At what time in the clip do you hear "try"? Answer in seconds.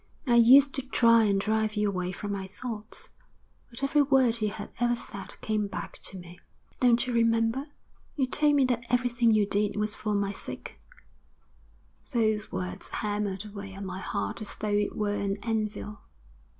0.81-1.25